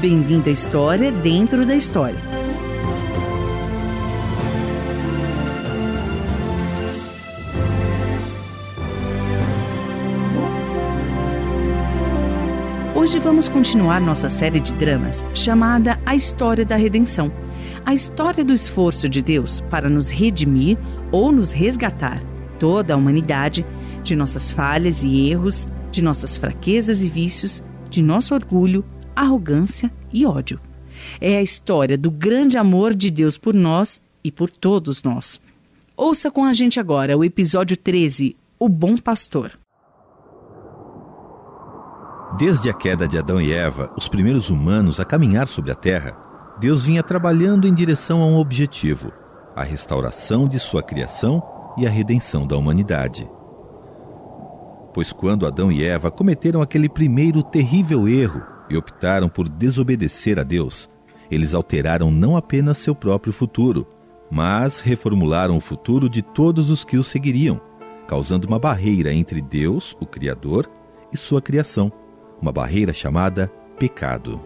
[0.00, 2.20] Bem-vindo à história dentro da história.
[12.94, 17.32] Hoje vamos continuar nossa série de dramas chamada A História da Redenção.
[17.84, 20.78] A história do esforço de Deus para nos redimir
[21.10, 22.22] ou nos resgatar,
[22.56, 23.66] toda a humanidade,
[24.04, 28.84] de nossas falhas e erros, de nossas fraquezas e vícios, de nosso orgulho,
[29.20, 30.60] arrogância e ódio.
[31.20, 35.40] É a história do grande amor de Deus por nós e por todos nós.
[35.96, 39.58] Ouça com a gente agora o episódio 13, O Bom Pastor.
[42.38, 46.16] Desde a queda de Adão e Eva, os primeiros humanos a caminhar sobre a terra,
[46.60, 49.12] Deus vinha trabalhando em direção a um objetivo:
[49.56, 51.42] a restauração de sua criação
[51.76, 53.28] e a redenção da humanidade.
[54.94, 60.42] Pois quando Adão e Eva cometeram aquele primeiro terrível erro e optaram por desobedecer a
[60.42, 60.88] Deus,
[61.30, 63.86] eles alteraram não apenas seu próprio futuro,
[64.30, 67.60] mas reformularam o futuro de todos os que o seguiriam,
[68.06, 70.68] causando uma barreira entre Deus, o Criador,
[71.12, 71.92] e sua criação
[72.40, 74.40] uma barreira chamada pecado.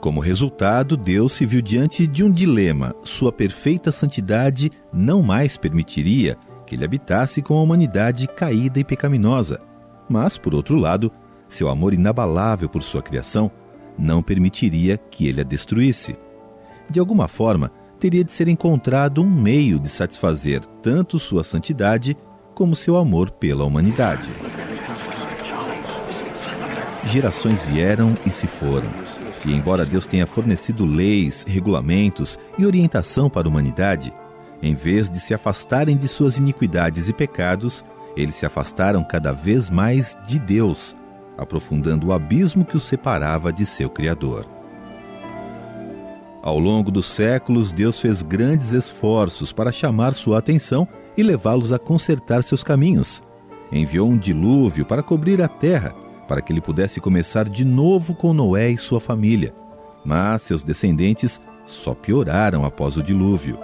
[0.00, 2.94] Como resultado, Deus se viu diante de um dilema.
[3.04, 6.36] Sua perfeita santidade não mais permitiria
[6.66, 9.60] que ele habitasse com a humanidade caída e pecaminosa.
[10.08, 11.12] Mas, por outro lado,
[11.52, 13.50] seu amor inabalável por sua criação
[13.98, 16.16] não permitiria que ele a destruísse.
[16.88, 22.16] De alguma forma, teria de ser encontrado um meio de satisfazer tanto sua santidade
[22.54, 24.28] como seu amor pela humanidade.
[27.04, 28.88] Gerações vieram e se foram.
[29.44, 34.12] E embora Deus tenha fornecido leis, regulamentos e orientação para a humanidade,
[34.62, 37.84] em vez de se afastarem de suas iniquidades e pecados,
[38.16, 40.94] eles se afastaram cada vez mais de Deus,
[41.42, 44.46] aprofundando o abismo que os separava de seu Criador.
[46.42, 51.78] Ao longo dos séculos, Deus fez grandes esforços para chamar sua atenção e levá-los a
[51.78, 53.22] consertar seus caminhos.
[53.70, 55.94] Enviou um dilúvio para cobrir a terra
[56.26, 59.54] para que ele pudesse começar de novo com Noé e sua família.
[60.04, 63.58] Mas seus descendentes só pioraram após o dilúvio.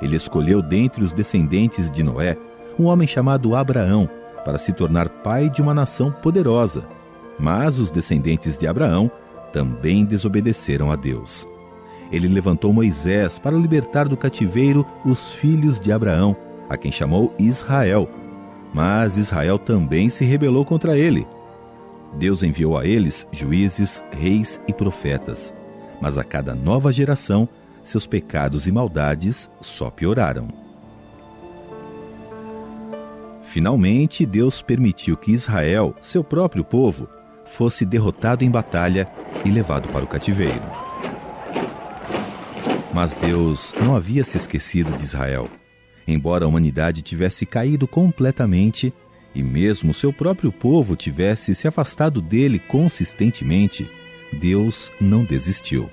[0.00, 2.36] Ele escolheu dentre os descendentes de Noé
[2.78, 4.08] um homem chamado Abraão
[4.44, 6.86] para se tornar pai de uma nação poderosa.
[7.38, 9.10] Mas os descendentes de Abraão
[9.52, 11.46] também desobedeceram a Deus.
[12.10, 16.36] Ele levantou Moisés para libertar do cativeiro os filhos de Abraão,
[16.68, 18.08] a quem chamou Israel.
[18.72, 21.26] Mas Israel também se rebelou contra ele
[22.14, 25.54] Deus enviou a eles juízes, reis e profetas,
[26.00, 27.48] mas a cada nova geração
[27.82, 30.48] seus pecados e maldades só pioraram.
[33.42, 37.08] Finalmente, Deus permitiu que Israel, seu próprio povo,
[37.46, 39.08] fosse derrotado em batalha
[39.44, 40.62] e levado para o cativeiro.
[42.92, 45.50] Mas Deus não havia se esquecido de Israel.
[46.08, 48.92] Embora a humanidade tivesse caído completamente,
[49.34, 53.90] e mesmo seu próprio povo tivesse se afastado dele consistentemente,
[54.32, 55.90] Deus não desistiu.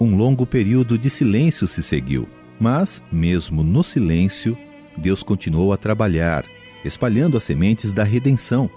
[0.00, 4.58] Um longo período de silêncio se seguiu, mas, mesmo no silêncio,
[4.96, 6.44] Deus continuou a trabalhar,
[6.84, 8.68] espalhando as sementes da redenção,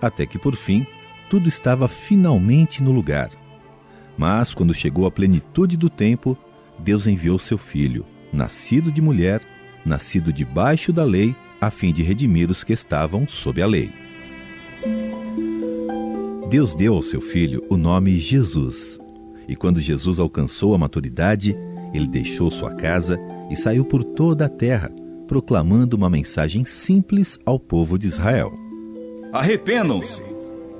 [0.00, 0.86] até que, por fim,
[1.30, 3.30] tudo estava finalmente no lugar.
[4.16, 6.36] Mas, quando chegou a plenitude do tempo,
[6.78, 9.40] Deus enviou seu filho, nascido de mulher,
[9.84, 13.90] nascido debaixo da lei, a fim de redimir os que estavam sob a lei.
[16.48, 18.98] Deus deu ao seu filho o nome Jesus.
[19.46, 21.54] E quando Jesus alcançou a maturidade,
[21.92, 23.18] ele deixou sua casa
[23.50, 24.90] e saiu por toda a terra,
[25.26, 28.52] proclamando uma mensagem simples ao povo de Israel:
[29.32, 30.22] Arrependam-se,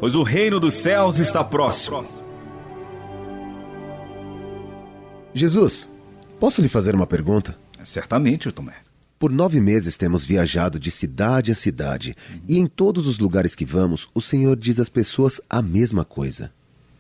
[0.00, 2.04] pois o reino dos céus está próximo.
[5.34, 5.91] Jesus,
[6.41, 7.56] posso lhe fazer uma pergunta?
[7.82, 8.75] Certamente, Tomé.
[9.19, 12.41] Por nove meses temos viajado de cidade a cidade, uhum.
[12.48, 16.53] e em todos os lugares que vamos, o Senhor diz às pessoas a mesma coisa.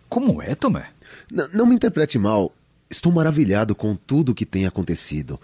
[0.08, 0.88] Como é, Tomé?
[1.30, 2.52] N não me interprete mal.
[2.90, 5.38] Estou maravilhado com tudo o que tem acontecido.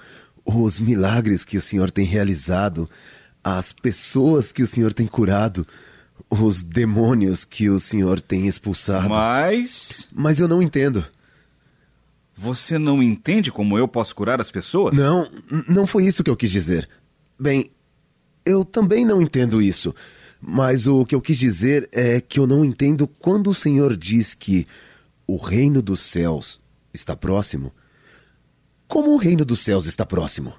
[0.45, 2.89] Os milagres que o Senhor tem realizado,
[3.43, 5.67] as pessoas que o Senhor tem curado,
[6.31, 9.09] os demônios que o Senhor tem expulsado.
[9.09, 10.09] Mas.
[10.13, 11.05] Mas eu não entendo.
[12.37, 14.97] Você não entende como eu posso curar as pessoas?
[14.97, 15.31] Não,
[15.69, 16.89] não foi isso que eu quis dizer.
[17.39, 17.71] Bem,
[18.45, 19.95] eu também não entendo isso.
[20.41, 24.35] Mas o que eu quis dizer é que eu não entendo quando o Senhor diz
[24.35, 24.67] que
[25.27, 26.61] o reino dos céus
[26.93, 27.73] está próximo.
[28.87, 30.53] Como o reino dos céus está próximo?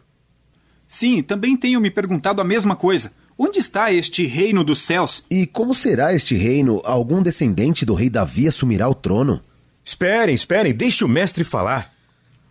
[0.88, 3.12] Sim, também tenho me perguntado a mesma coisa.
[3.38, 5.26] Onde está este reino dos céus?
[5.30, 6.82] E como será este reino?
[6.86, 9.42] Algum descendente do rei Davi assumirá o trono?
[9.84, 11.94] Esperem, esperem, deixe o mestre falar.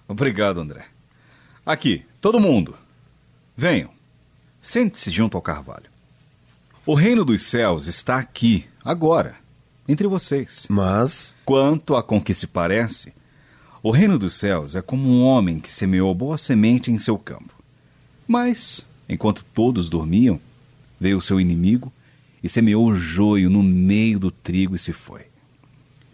[0.07, 0.85] Obrigado, André.
[1.65, 2.77] Aqui, todo mundo.
[3.57, 3.91] Venham.
[4.61, 5.91] Sente-se junto ao carvalho.
[6.85, 9.37] O reino dos céus está aqui, agora,
[9.89, 10.67] entre vocês.
[10.69, 11.35] Mas.
[11.47, 13.15] Quanto a com que se parece,
[13.83, 17.55] o reino dos céus é como um homem que semeou boa semente em seu campo.
[18.29, 20.39] Mas, enquanto todos dormiam,
[21.01, 21.93] veio o seu inimigo
[22.43, 25.23] e semeou o joio no meio do trigo e se foi.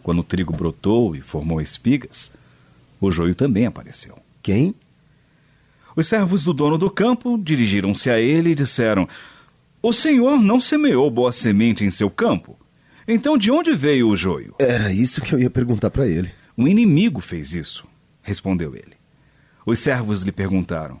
[0.01, 2.31] Quando o trigo brotou e formou espigas,
[2.99, 4.17] o joio também apareceu.
[4.41, 4.73] Quem?
[5.95, 9.07] Os servos do dono do campo dirigiram-se a ele e disseram:
[9.81, 12.57] O senhor não semeou boa semente em seu campo?
[13.07, 14.55] Então de onde veio o joio?
[14.59, 16.31] Era isso que eu ia perguntar para ele.
[16.57, 17.85] Um inimigo fez isso,
[18.21, 18.95] respondeu ele.
[19.65, 20.99] Os servos lhe perguntaram: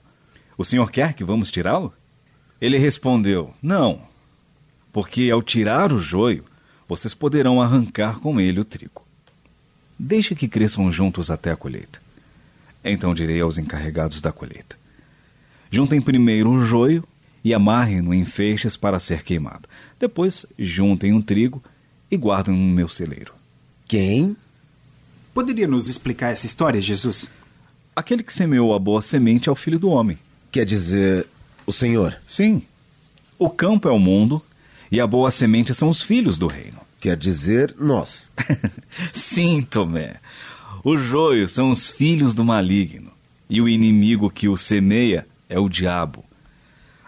[0.57, 1.93] O senhor quer que vamos tirá-lo?
[2.61, 4.01] Ele respondeu: Não,
[4.93, 6.45] porque ao tirar o joio,
[6.87, 9.03] vocês poderão arrancar com ele o trigo.
[9.97, 11.99] Deixe que cresçam juntos até a colheita.
[12.83, 14.77] Então direi aos encarregados da colheita:
[15.71, 17.03] Juntem primeiro o joio
[17.43, 19.67] e amarrem-no em feixes para ser queimado.
[19.99, 21.63] Depois juntem o trigo
[22.09, 23.33] e guardem no meu celeiro.
[23.87, 24.35] Quem?
[25.33, 27.31] Poderia nos explicar essa história, Jesus?
[27.95, 30.17] Aquele que semeou a boa semente é o filho do homem.
[30.51, 31.25] Quer dizer,
[31.65, 32.17] o senhor?
[32.25, 32.63] Sim.
[33.37, 34.41] O campo é o mundo
[34.91, 36.79] e a boa semente são os filhos do reino.
[36.99, 38.29] Quer dizer, nós.
[39.11, 40.17] Sim, Tomé.
[40.83, 43.11] Os joios são os filhos do maligno
[43.49, 46.23] e o inimigo que o semeia é o diabo.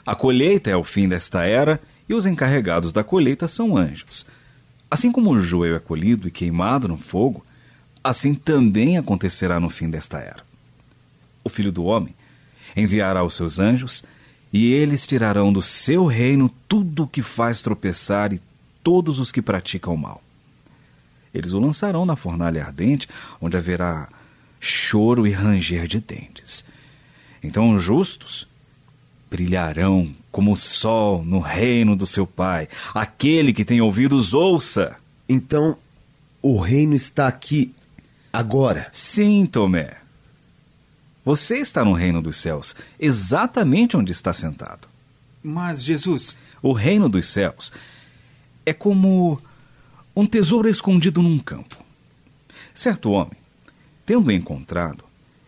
[0.05, 4.25] A colheita é o fim desta era e os encarregados da colheita são anjos.
[4.91, 7.45] Assim como o joio é colhido e queimado no fogo,
[8.03, 10.43] assim também acontecerá no fim desta era.
[11.43, 12.13] O filho do homem
[12.75, 14.03] enviará os seus anjos
[14.53, 18.39] e eles tirarão do seu reino tudo o que faz tropeçar e
[18.83, 20.21] todos os que praticam o mal.
[21.33, 23.07] Eles o lançarão na fornalha ardente,
[23.41, 24.07] onde haverá
[24.59, 26.63] choro e ranger de dentes.
[27.41, 28.47] Então os justos
[29.31, 32.69] brilharão como o sol no reino do seu Pai.
[32.93, 34.95] Aquele que tem ouvidos, ouça.
[35.27, 35.75] Então,
[36.41, 37.73] o reino está aqui,
[38.31, 38.87] agora.
[38.91, 40.02] Sim, Tomé.
[41.25, 44.87] Você está no reino dos céus, exatamente onde está sentado.
[45.41, 46.37] Mas, Jesus.
[46.61, 47.71] O reino dos céus
[48.65, 49.41] é como
[50.15, 51.77] um tesouro escondido num campo.
[52.73, 53.37] Certo homem,
[54.05, 55.03] tendo encontrado,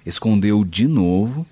[0.06, 1.48] escondeu de novo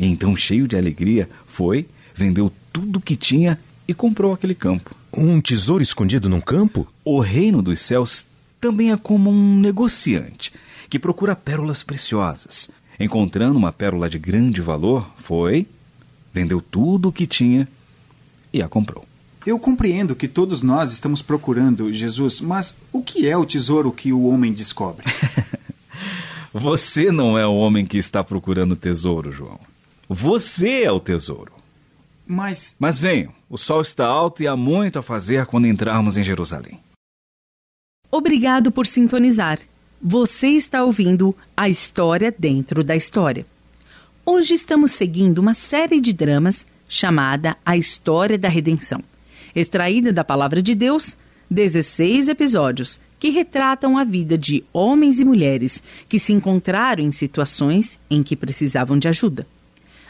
[0.00, 4.96] e então, cheio de alegria, foi, vendeu tudo o que tinha e comprou aquele campo.
[5.14, 6.88] Um tesouro escondido num campo?
[7.04, 8.24] O reino dos céus
[8.58, 10.54] também é como um negociante
[10.88, 12.70] que procura pérolas preciosas.
[13.00, 15.66] Encontrando uma pérola de grande valor, foi,
[16.34, 17.66] vendeu tudo o que tinha
[18.52, 19.06] e a comprou.
[19.46, 24.12] Eu compreendo que todos nós estamos procurando Jesus, mas o que é o tesouro que
[24.12, 25.06] o homem descobre?
[26.52, 29.58] Você não é o homem que está procurando o tesouro, João.
[30.06, 31.52] Você é o tesouro.
[32.26, 32.74] Mas.
[32.78, 36.78] Mas venham, o sol está alto e há muito a fazer quando entrarmos em Jerusalém.
[38.10, 39.60] Obrigado por sintonizar.
[40.02, 43.44] Você está ouvindo a história dentro da história.
[44.24, 49.04] Hoje estamos seguindo uma série de dramas chamada A História da Redenção,
[49.54, 51.18] extraída da Palavra de Deus,
[51.50, 57.98] 16 episódios que retratam a vida de homens e mulheres que se encontraram em situações
[58.08, 59.46] em que precisavam de ajuda.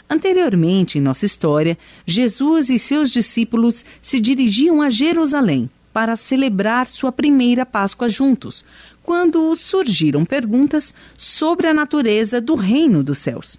[0.08, 1.76] Anteriormente em nossa história,
[2.06, 8.64] Jesus e seus discípulos se dirigiam a Jerusalém para celebrar sua primeira Páscoa juntos,
[9.02, 13.58] quando surgiram perguntas sobre a natureza do reino dos céus.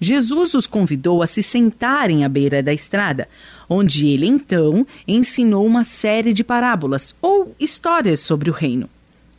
[0.00, 3.28] Jesus os convidou a se sentarem à beira da estrada,
[3.68, 8.88] onde ele então ensinou uma série de parábolas ou histórias sobre o reino.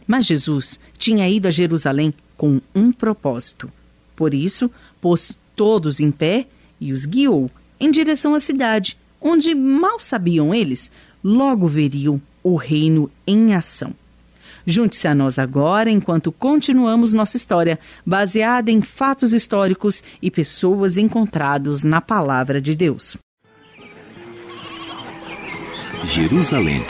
[0.05, 3.71] Mas Jesus tinha ido a Jerusalém com um propósito.
[4.15, 4.69] Por isso,
[5.01, 6.47] pôs todos em pé
[6.79, 10.91] e os guiou em direção à cidade, onde mal sabiam eles,
[11.23, 13.93] logo veriam o reino em ação.
[14.65, 21.83] Junte-se a nós agora enquanto continuamos nossa história, baseada em fatos históricos e pessoas encontrados
[21.83, 23.17] na palavra de Deus.
[26.03, 26.83] Jerusalém,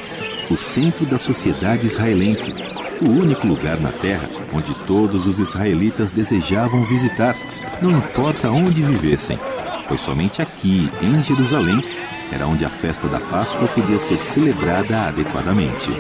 [0.50, 2.54] o centro da sociedade israelense,
[3.02, 7.36] o único lugar na terra onde todos os israelitas desejavam visitar
[7.82, 9.40] não importa onde vivessem,
[9.88, 11.84] pois somente aqui, em Jerusalém,
[12.32, 15.92] era onde a festa da Páscoa podia ser celebrada adequadamente.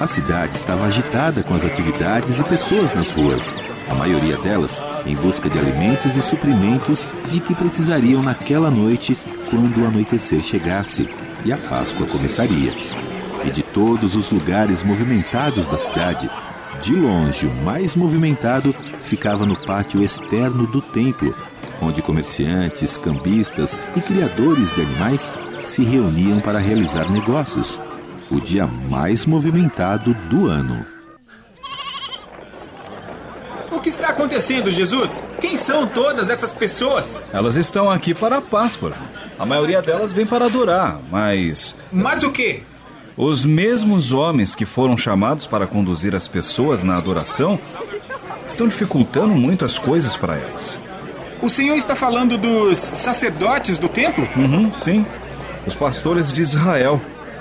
[0.00, 3.56] A cidade estava agitada com as atividades e pessoas nas ruas,
[3.88, 9.16] a maioria delas em busca de alimentos e suprimentos de que precisariam naquela noite
[9.50, 11.08] quando o anoitecer chegasse
[11.44, 12.72] e a Páscoa começaria.
[13.44, 16.30] E de todos os lugares movimentados da cidade,
[16.82, 21.34] De longe, o mais movimentado ficava no pátio externo do templo,
[21.82, 25.32] onde comerciantes, cambistas e criadores de animais
[25.64, 27.80] se reuniam para realizar negócios.
[28.30, 30.84] O dia mais movimentado do ano.
[33.70, 35.22] O que está acontecendo, Jesus?
[35.40, 37.18] Quem são todas essas pessoas?
[37.32, 38.92] Elas estão aqui para a Páscoa.
[39.38, 42.62] A maioria delas vem para adorar, mas Mas o quê?
[43.16, 47.58] os mesmos homens que foram chamados para conduzir as pessoas na adoração
[48.48, 50.78] estão dificultando muito as coisas para elas.
[51.42, 54.28] O senhor está falando dos sacerdotes do templo?
[54.36, 55.06] Uhum, sim.
[55.66, 57.00] Os pastores de Israel.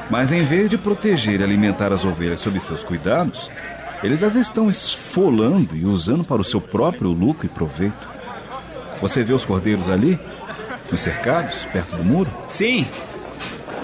[0.10, 3.52] Mas em vez de proteger e alimentar as ovelhas sob seus cuidados,
[4.02, 8.10] eles as estão esfolando e usando para o seu próprio lucro e proveito.
[9.02, 10.18] Você vê os cordeiros ali?
[10.90, 12.32] Nos cercados, perto do muro?
[12.48, 12.88] Sim.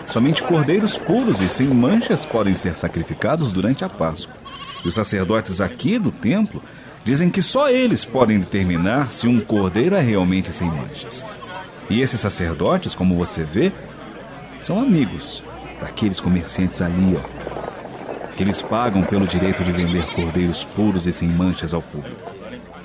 [0.08, 4.36] Somente cordeiros puros e sem manchas podem ser sacrificados durante a Páscoa.
[4.84, 6.64] E os sacerdotes aqui do templo
[7.06, 11.24] dizem que só eles podem determinar se um cordeiro é realmente sem manchas.
[11.88, 13.72] E esses sacerdotes, como você vê,
[14.60, 15.44] são amigos
[15.80, 18.36] daqueles comerciantes ali, ó.
[18.36, 22.34] Que eles pagam pelo direito de vender cordeiros puros e sem manchas ao público.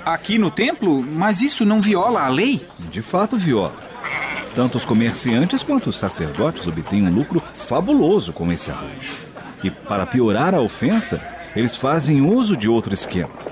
[0.05, 1.01] Aqui no templo?
[1.01, 2.65] Mas isso não viola a lei?
[2.91, 3.73] De fato, viola.
[4.53, 9.15] Tanto os comerciantes quanto os sacerdotes obtêm um lucro fabuloso com esse arranjo.
[9.63, 11.19] E para piorar a ofensa,
[11.55, 13.50] eles fazem uso de outro esquema.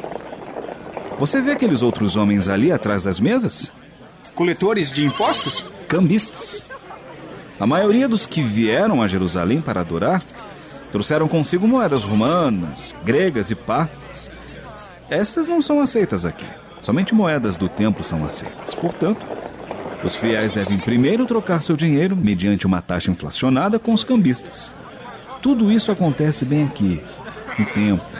[1.20, 3.74] Você vê aqueles outros homens ali atrás das mesas?
[4.34, 5.66] Coletores de impostos?
[5.86, 6.64] Cambistas.
[7.60, 10.24] A maioria dos que vieram a Jerusalém para adorar
[10.94, 14.32] trouxeram consigo moedas romanas, gregas e partas.
[15.10, 16.46] Estas não são aceitas aqui.
[16.82, 18.74] Somente moedas do templo são aceitas.
[18.74, 19.28] Portanto,
[20.02, 24.72] os fiéis devem primeiro trocar seu dinheiro mediante uma taxa inflacionada com os cambistas.
[25.42, 27.02] Tudo isso acontece bem aqui,
[27.58, 28.19] no templo.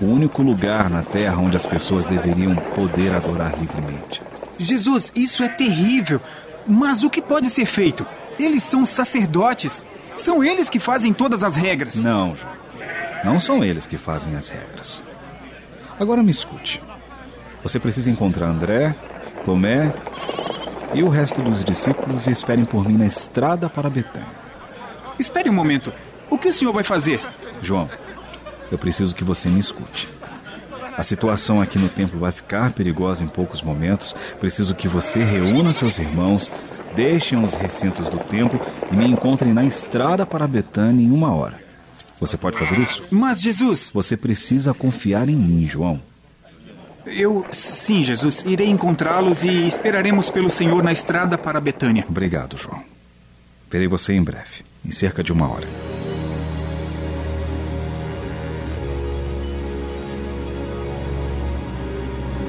[0.00, 4.22] O único lugar na terra onde as pessoas deveriam poder adorar livremente.
[4.58, 6.20] Jesus, isso é terrível.
[6.66, 8.06] Mas o que pode ser feito?
[8.38, 9.84] Eles são sacerdotes.
[10.14, 12.04] São eles que fazem todas as regras.
[12.04, 12.58] Não, João.
[13.24, 15.02] Não são eles que fazem as regras.
[15.98, 16.80] Agora me escute.
[17.62, 18.94] Você precisa encontrar André,
[19.44, 19.92] Tomé
[20.94, 24.28] e o resto dos discípulos e esperem por mim na estrada para Betânia.
[25.18, 25.92] Espere um momento.
[26.30, 27.20] O que o senhor vai fazer?
[27.60, 27.90] João,
[28.70, 30.08] eu preciso que você me escute.
[30.96, 34.14] A situação aqui no templo vai ficar perigosa em poucos momentos.
[34.40, 36.50] Preciso que você reúna seus irmãos,
[36.96, 38.60] deixem os recintos do templo
[38.90, 41.68] e me encontrem na estrada para Betânia em uma hora.
[42.20, 43.04] Você pode fazer isso?
[43.10, 43.92] Mas, Jesus.
[43.94, 46.00] Você precisa confiar em mim, João.
[47.06, 47.46] Eu.
[47.50, 48.42] Sim, Jesus.
[48.44, 52.04] Irei encontrá-los e esperaremos pelo Senhor na estrada para Betânia.
[52.08, 52.82] Obrigado, João.
[53.70, 55.97] Verei você em breve, em cerca de uma hora.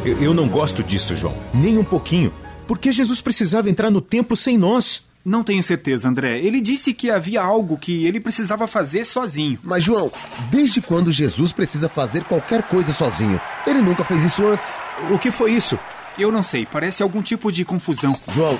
[0.09, 1.35] Eu, eu não gosto disso, João.
[1.53, 2.33] Nem um pouquinho.
[2.67, 5.03] Por que Jesus precisava entrar no templo sem nós?
[5.23, 6.39] Não tenho certeza, André.
[6.39, 9.59] Ele disse que havia algo que ele precisava fazer sozinho.
[9.63, 10.11] Mas, João,
[10.49, 13.39] desde quando Jesus precisa fazer qualquer coisa sozinho?
[13.67, 14.75] Ele nunca fez isso antes.
[15.11, 15.77] O que foi isso?
[16.17, 18.17] Eu não sei, parece algum tipo de confusão.
[18.33, 18.59] João,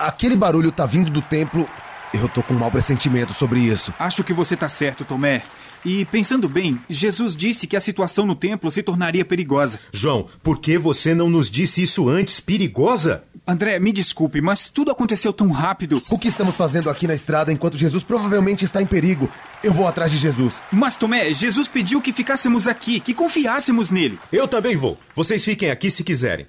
[0.00, 1.68] aquele barulho tá vindo do templo.
[2.14, 3.92] Eu tô com um mau pressentimento sobre isso.
[3.98, 5.42] Acho que você tá certo, Tomé.
[5.84, 9.78] E pensando bem, Jesus disse que a situação no templo se tornaria perigosa.
[9.92, 12.40] João, por que você não nos disse isso antes?
[12.40, 13.22] Perigosa?
[13.46, 16.02] André, me desculpe, mas tudo aconteceu tão rápido.
[16.10, 19.30] O que estamos fazendo aqui na estrada enquanto Jesus provavelmente está em perigo?
[19.62, 20.60] Eu vou atrás de Jesus.
[20.72, 24.18] Mas, Tomé, Jesus pediu que ficássemos aqui, que confiássemos nele.
[24.32, 24.98] Eu também vou.
[25.14, 26.48] Vocês fiquem aqui se quiserem.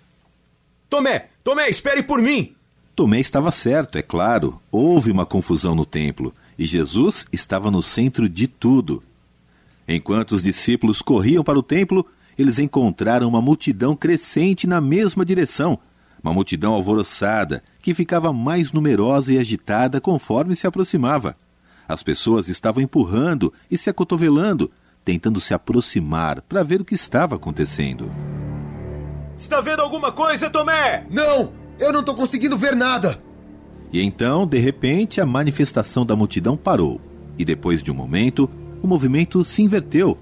[0.90, 2.57] Tomé, Tomé, espere por mim.
[2.98, 4.60] Tomé estava certo, é claro.
[4.72, 9.04] Houve uma confusão no templo e Jesus estava no centro de tudo.
[9.88, 12.04] Enquanto os discípulos corriam para o templo,
[12.36, 15.78] eles encontraram uma multidão crescente na mesma direção.
[16.24, 21.36] Uma multidão alvoroçada, que ficava mais numerosa e agitada conforme se aproximava.
[21.88, 24.72] As pessoas estavam empurrando e se acotovelando,
[25.06, 28.10] tentando se aproximar para ver o que estava acontecendo.
[29.38, 31.06] Está vendo alguma coisa, Tomé?
[31.12, 31.67] Não!
[31.80, 33.22] Eu não tô conseguindo ver nada!
[33.92, 37.00] E então, de repente, a manifestação da multidão parou.
[37.38, 38.50] E depois de um momento,
[38.82, 40.18] o movimento se inverteu.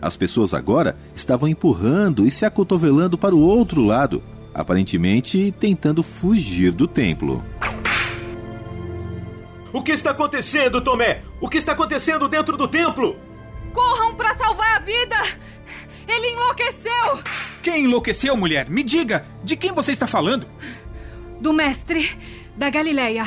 [0.00, 4.22] As pessoas agora estavam empurrando e se acotovelando para o outro lado,
[4.54, 7.44] aparentemente tentando fugir do templo.
[9.72, 11.22] O que está acontecendo, Tomé?
[11.40, 13.16] O que está acontecendo dentro do templo?
[13.72, 15.16] Corram para salvar a vida!
[16.06, 17.22] Ele enlouqueceu!
[17.62, 18.70] Quem enlouqueceu, mulher?
[18.70, 20.46] Me diga, de quem você está falando?
[21.40, 22.16] Do mestre
[22.56, 23.24] da Galileia.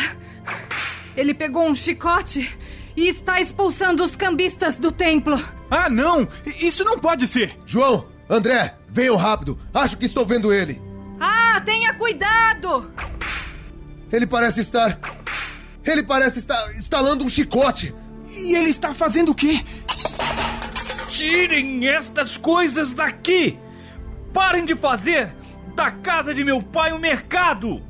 [1.15, 2.57] Ele pegou um chicote
[2.95, 5.41] e está expulsando os cambistas do templo.
[5.69, 6.27] Ah, não!
[6.59, 7.57] Isso não pode ser!
[7.65, 9.57] João, André, venham rápido.
[9.73, 10.81] Acho que estou vendo ele.
[11.19, 12.91] Ah, tenha cuidado!
[14.11, 14.99] Ele parece estar.
[15.85, 17.95] Ele parece estar instalando um chicote.
[18.33, 19.61] E ele está fazendo o quê?
[21.09, 23.57] Tirem estas coisas daqui!
[24.33, 25.33] Parem de fazer
[25.75, 27.81] da casa de meu pai um mercado!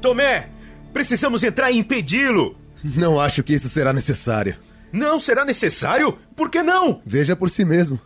[0.00, 0.48] Tomé,
[0.92, 2.56] precisamos entrar e impedi-lo.
[2.82, 4.56] Não acho que isso será necessário.
[4.92, 6.18] Não será necessário?
[6.34, 7.00] Por que não?
[7.06, 8.00] Veja por si mesmo.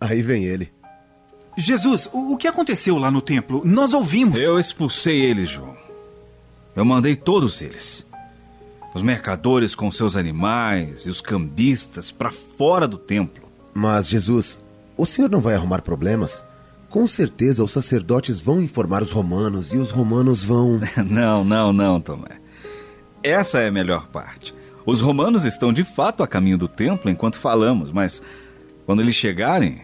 [0.00, 0.72] Aí vem ele.
[1.56, 3.62] Jesus, o, o que aconteceu lá no templo?
[3.64, 4.40] Nós ouvimos.
[4.40, 5.76] Eu expulsei eles, João.
[6.74, 8.06] Eu mandei todos eles.
[8.94, 13.48] Os mercadores com seus animais e os cambistas para fora do templo.
[13.74, 14.60] Mas, Jesus,
[14.96, 16.44] o senhor não vai arrumar problemas?
[16.90, 20.80] Com certeza os sacerdotes vão informar os romanos e os romanos vão.
[21.08, 22.40] não, não, não, Tomé.
[23.22, 24.52] Essa é a melhor parte.
[24.84, 28.20] Os romanos estão de fato a caminho do templo enquanto falamos, mas
[28.84, 29.82] quando eles chegarem,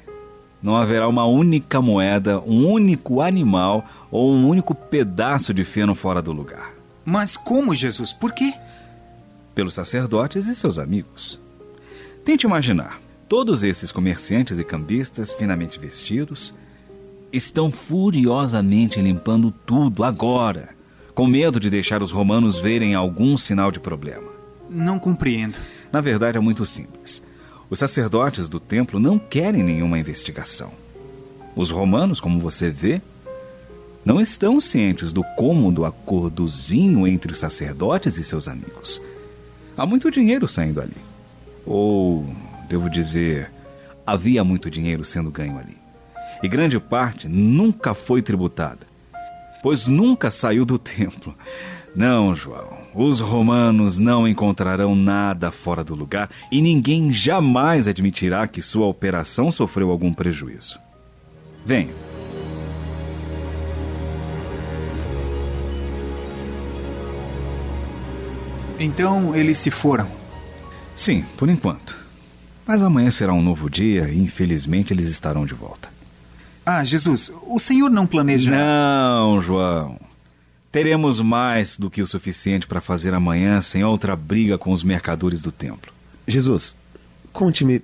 [0.61, 6.21] não haverá uma única moeda, um único animal ou um único pedaço de feno fora
[6.21, 6.75] do lugar.
[7.05, 8.13] Mas como, Jesus?
[8.13, 8.53] Por quê?
[9.55, 11.39] Pelos sacerdotes e seus amigos.
[12.25, 16.53] Tente imaginar: todos esses comerciantes e cambistas finamente vestidos
[17.33, 20.71] estão furiosamente limpando tudo agora,
[21.15, 24.29] com medo de deixar os romanos verem algum sinal de problema.
[24.69, 25.59] Não compreendo.
[25.93, 27.23] Na verdade, é muito simples.
[27.69, 30.71] Os sacerdotes do templo não querem nenhuma investigação.
[31.55, 33.01] Os romanos, como você vê,
[34.05, 39.03] não estão cientes do cômodo acordozinho entre os sacerdotes e seus amigos.
[39.77, 40.97] Há muito dinheiro saindo ali.
[41.65, 42.25] Ou,
[42.69, 43.51] devo dizer,
[44.07, 45.86] havia muito dinheiro sendo ganho ali.
[46.43, 48.87] E grande parte nunca foi tributada,
[49.63, 51.35] pois nunca saiu do templo.
[51.95, 58.61] Não, João, os romanos não encontrarão nada fora do lugar e ninguém jamais admitirá que
[58.61, 60.79] sua operação sofreu algum prejuízo.
[61.65, 61.95] Venha.
[68.79, 70.09] Então eles se foram.
[70.95, 71.97] Sim, por enquanto.
[72.67, 75.96] Mas amanhã será um novo dia e infelizmente eles estarão de volta.
[76.69, 78.51] Ah, Jesus, o senhor não planeja.
[78.51, 80.01] Não, João.
[80.73, 85.41] Teremos mais do que o suficiente para fazer amanhã sem outra briga com os mercadores
[85.41, 85.93] do templo.
[86.27, 86.75] Jesus,
[87.33, 87.81] conte-me,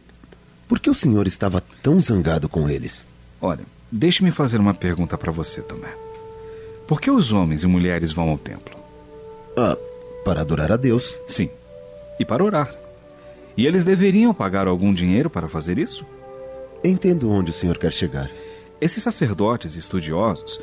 [0.66, 3.06] por que o senhor estava tão zangado com eles?
[3.40, 5.94] Olha, deixe-me fazer uma pergunta para você, Tomé.
[6.88, 8.76] Por que os homens e mulheres vão ao templo?
[9.56, 9.76] Ah,
[10.24, 11.16] para adorar a Deus.
[11.28, 11.48] Sim,
[12.18, 12.74] e para orar.
[13.56, 16.04] E eles deveriam pagar algum dinheiro para fazer isso?
[16.82, 18.28] Entendo onde o senhor quer chegar.
[18.82, 20.60] Esses sacerdotes estudiosos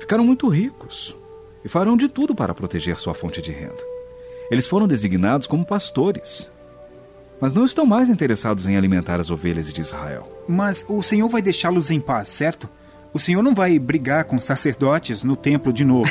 [0.00, 1.14] ficaram muito ricos
[1.62, 3.76] e farão de tudo para proteger sua fonte de renda.
[4.50, 6.50] Eles foram designados como pastores,
[7.38, 10.26] mas não estão mais interessados em alimentar as ovelhas de Israel.
[10.48, 12.70] Mas o Senhor vai deixá-los em paz, certo?
[13.12, 16.10] O Senhor não vai brigar com sacerdotes no templo de novo.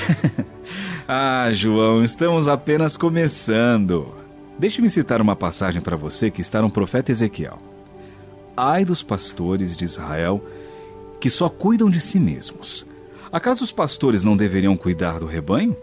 [1.10, 4.14] ah, João, estamos apenas começando.
[4.60, 7.58] Deixe-me citar uma passagem para você que está no profeta Ezequiel.
[8.56, 10.40] Ai dos pastores de Israel
[11.22, 12.86] que só cuidam de si mesmos.
[13.32, 15.78] Acaso os pastores não deveriam cuidar do rebanho?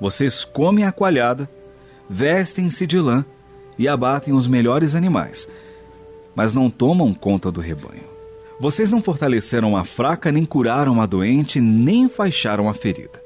[0.00, 1.48] Vocês comem a coalhada,
[2.08, 3.24] vestem-se de lã
[3.78, 5.46] e abatem os melhores animais,
[6.34, 8.04] mas não tomam conta do rebanho.
[8.58, 13.22] Vocês não fortaleceram a fraca, nem curaram a doente, nem enfaixaram a ferida.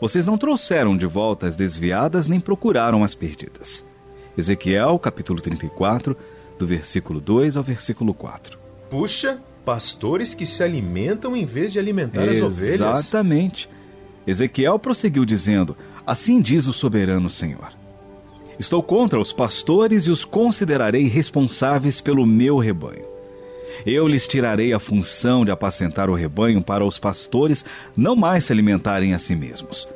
[0.00, 3.84] Vocês não trouxeram de volta as desviadas, nem procuraram as perdidas.
[4.36, 6.14] Ezequiel, capítulo 34,
[6.58, 8.58] do versículo 2 ao versículo 4.
[8.90, 12.80] Puxa, pastores que se alimentam em vez de alimentar as ovelhas.
[12.80, 13.68] Exatamente.
[14.26, 15.76] Ezequiel prosseguiu dizendo:
[16.06, 17.70] Assim diz o soberano Senhor.
[18.58, 23.04] Estou contra os pastores e os considerarei responsáveis pelo meu rebanho.
[23.84, 27.62] Eu lhes tirarei a função de apacentar o rebanho para os pastores
[27.94, 29.86] não mais se alimentarem a si mesmos.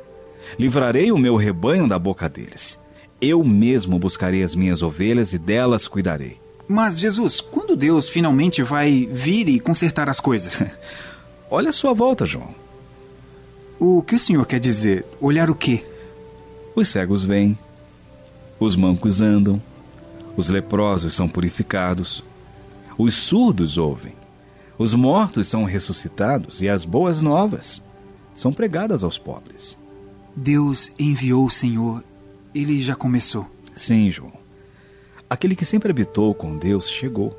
[0.59, 2.79] Livrarei o meu rebanho da boca deles.
[3.19, 6.42] Eu mesmo buscarei as minhas ovelhas e delas cuidarei.
[6.73, 10.63] Mas, Jesus, quando Deus finalmente vai vir e consertar as coisas?
[11.47, 12.49] Olha a sua volta, João.
[13.79, 15.05] O que o senhor quer dizer?
[15.21, 15.85] Olhar o quê?
[16.75, 17.55] Os cegos vêm,
[18.59, 19.61] os mancos andam,
[20.35, 22.23] os leprosos são purificados,
[22.97, 24.15] os surdos ouvem,
[24.75, 27.83] os mortos são ressuscitados e as boas novas
[28.33, 29.77] são pregadas aos pobres.
[30.35, 32.03] Deus enviou o Senhor,
[32.51, 33.45] ele já começou.
[33.75, 34.42] Sim, João.
[35.33, 37.35] Aquele que sempre habitou com Deus chegou.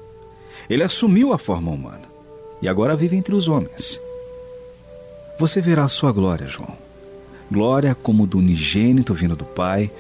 [0.69, 2.03] Ele assumiu a forma humana
[2.61, 4.01] e agora vive entre os homens.
[5.39, 6.77] Você verá a sua glória, João.
[7.49, 9.93] Glória como do unigênito vindo do Pai,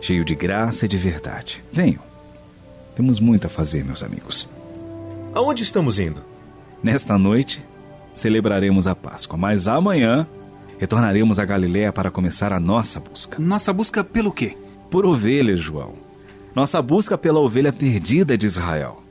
[0.00, 1.62] cheio de graça e de verdade.
[1.70, 2.00] Venham.
[2.96, 4.48] Temos muito a fazer, meus amigos.
[5.34, 6.24] Aonde estamos indo?
[6.82, 7.62] Nesta noite,
[8.14, 10.26] celebraremos a Páscoa, mas amanhã
[10.78, 13.38] retornaremos a Galiléia para começar a nossa busca.
[13.38, 14.56] Nossa busca pelo quê?
[14.90, 16.11] Por ovelhas, João.
[16.54, 19.02] Nossa busca pela ovelha perdida de Israel.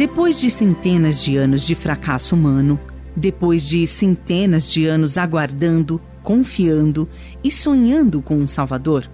[0.00, 2.80] Depois de centenas de anos de fracasso humano,
[3.14, 7.08] depois de centenas de anos aguardando, confiando
[7.42, 9.08] e sonhando com um Salvador,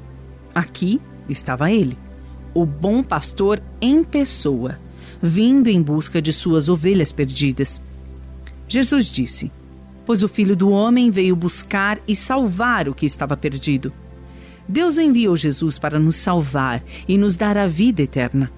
[0.54, 1.96] aqui estava ele,
[2.54, 4.78] o bom pastor em pessoa,
[5.20, 7.82] vindo em busca de suas ovelhas perdidas.
[8.68, 9.50] Jesus disse:
[10.04, 13.92] Pois o Filho do Homem veio buscar e salvar o que estava perdido.
[14.68, 18.50] Deus enviou Jesus para nos salvar e nos dar a vida eterna.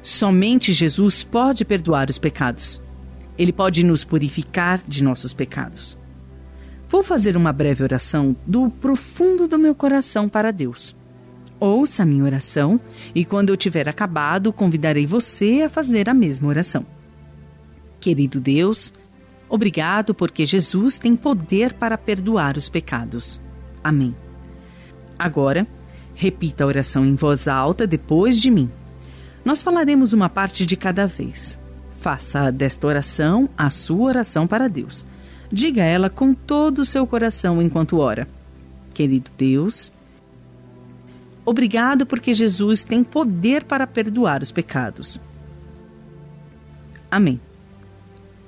[0.00, 2.80] Somente Jesus pode perdoar os pecados.
[3.36, 5.98] Ele pode nos purificar de nossos pecados.
[6.88, 10.96] Vou fazer uma breve oração do profundo do meu coração para Deus.
[11.60, 12.80] Ouça a minha oração
[13.14, 16.86] e, quando eu tiver acabado, convidarei você a fazer a mesma oração.
[18.00, 18.94] Querido Deus,
[19.48, 23.40] obrigado porque Jesus tem poder para perdoar os pecados.
[23.84, 24.16] Amém.
[25.18, 25.66] Agora,
[26.14, 28.70] repita a oração em voz alta depois de mim.
[29.44, 31.58] Nós falaremos uma parte de cada vez.
[32.00, 35.04] Faça desta oração a sua oração para Deus.
[35.50, 38.28] Diga ela com todo o seu coração enquanto ora.
[38.92, 39.92] Querido Deus,
[41.44, 45.20] obrigado porque Jesus tem poder para perdoar os pecados.
[47.10, 47.40] Amém.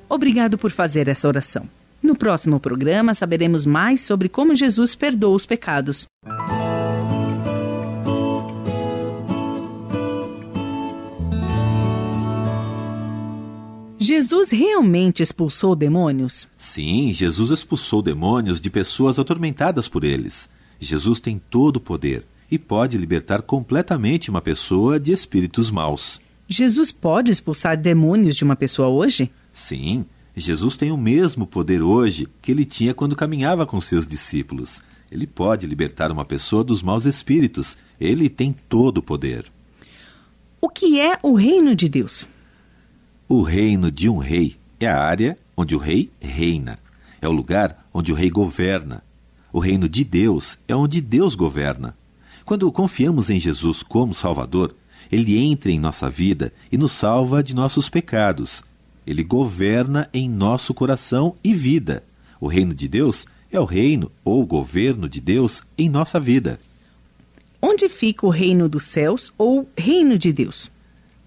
[0.08, 1.68] Obrigado por fazer essa oração.
[2.02, 6.06] No próximo programa saberemos mais sobre como Jesus perdoa os pecados.
[14.20, 16.46] Jesus realmente expulsou demônios?
[16.58, 20.46] Sim, Jesus expulsou demônios de pessoas atormentadas por eles.
[20.78, 26.20] Jesus tem todo o poder e pode libertar completamente uma pessoa de espíritos maus.
[26.46, 29.30] Jesus pode expulsar demônios de uma pessoa hoje?
[29.54, 30.04] Sim,
[30.36, 34.82] Jesus tem o mesmo poder hoje que ele tinha quando caminhava com seus discípulos.
[35.10, 37.74] Ele pode libertar uma pessoa dos maus espíritos.
[37.98, 39.46] Ele tem todo o poder.
[40.60, 42.28] O que é o reino de Deus?
[43.32, 46.80] O reino de um rei é a área onde o rei reina.
[47.22, 49.04] É o lugar onde o rei governa.
[49.52, 51.96] O reino de Deus é onde Deus governa.
[52.44, 54.74] Quando confiamos em Jesus como Salvador,
[55.12, 58.64] ele entra em nossa vida e nos salva de nossos pecados.
[59.06, 62.02] Ele governa em nosso coração e vida.
[62.40, 66.58] O reino de Deus é o reino ou governo de Deus em nossa vida.
[67.62, 70.68] Onde fica o reino dos céus ou reino de Deus?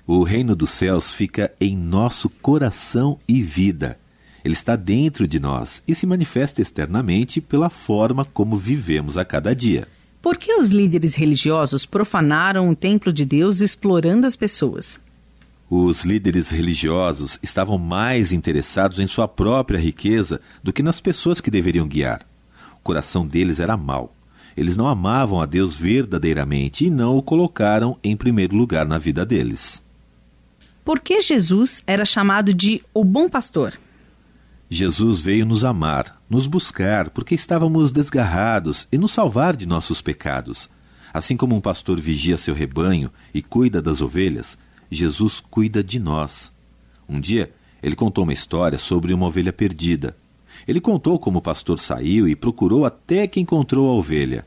[0.06, 3.98] O reino dos céus fica em nosso coração e vida.
[4.44, 9.56] Ele está dentro de nós e se manifesta externamente pela forma como vivemos a cada
[9.56, 9.88] dia.
[10.22, 15.00] Por que os líderes religiosos profanaram o templo de Deus explorando as pessoas?
[15.70, 21.50] Os líderes religiosos estavam mais interessados em sua própria riqueza do que nas pessoas que
[21.50, 22.22] deveriam guiar.
[22.74, 24.14] O coração deles era mau.
[24.56, 29.26] Eles não amavam a Deus verdadeiramente e não o colocaram em primeiro lugar na vida
[29.26, 29.82] deles.
[30.84, 33.80] Por que Jesus era chamado de o bom pastor?
[34.70, 40.70] Jesus veio nos amar, nos buscar, porque estávamos desgarrados e nos salvar de nossos pecados.
[41.14, 44.58] Assim como um pastor vigia seu rebanho e cuida das ovelhas,
[44.92, 46.52] Jesus cuida de nós.
[47.08, 50.18] Um dia, ele contou uma história sobre uma ovelha perdida.
[50.68, 54.46] Ele contou como o pastor saiu e procurou até que encontrou a ovelha.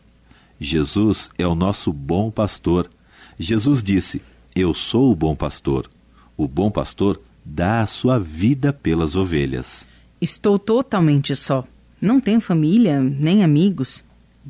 [0.60, 2.90] Jesus é o nosso bom pastor.
[3.38, 4.20] Jesus disse:
[4.54, 5.88] Eu sou o bom pastor.
[6.36, 9.86] O bom pastor dá a sua vida pelas ovelhas.
[10.20, 11.64] Estou totalmente só.
[12.00, 14.04] Não tenho família, nem amigos.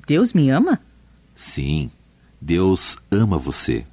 [0.07, 0.81] Deus me ama?
[1.35, 1.91] Sim,
[2.41, 3.85] Deus ama você.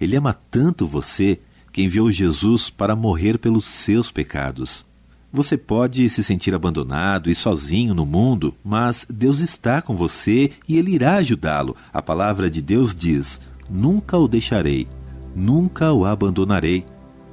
[0.00, 1.38] Ele ama tanto você
[1.72, 4.84] que enviou Jesus para morrer pelos seus pecados.
[5.32, 10.76] Você pode se sentir abandonado e sozinho no mundo, mas Deus está com você e
[10.76, 11.76] Ele irá ajudá-lo.
[11.92, 14.88] A palavra de Deus diz: Nunca o deixarei,
[15.36, 16.84] nunca o abandonarei.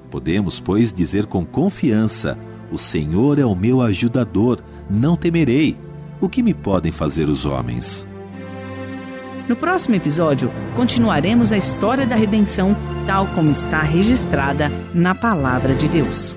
[0.10, 2.38] Podemos, pois, dizer com confiança:
[2.72, 5.78] O Senhor é o meu ajudador, não temerei.
[6.22, 8.08] O que me podem fazer os homens?
[9.48, 15.88] No próximo episódio, continuaremos a história da redenção, tal como está registrada na Palavra de
[15.88, 16.36] Deus.